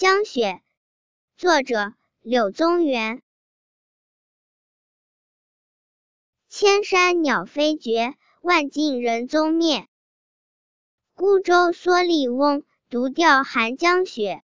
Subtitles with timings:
[0.00, 0.62] 江雪
[1.36, 3.20] 作者柳宗元。
[6.48, 9.86] 千山鸟飞绝万径人踪灭。
[11.12, 14.42] 孤舟蓑笠翁独钓寒江雪。